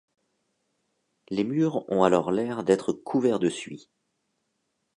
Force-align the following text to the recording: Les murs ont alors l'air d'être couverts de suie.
Les 1.29 1.43
murs 1.43 1.87
ont 1.91 2.01
alors 2.03 2.31
l'air 2.31 2.63
d'être 2.63 2.91
couverts 2.91 3.37
de 3.37 3.49
suie. 3.49 3.87